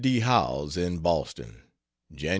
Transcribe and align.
D. 0.01 0.21
Howells; 0.21 0.77
in 0.77 0.97
Boston: 0.97 1.61
Jan. 2.11 2.29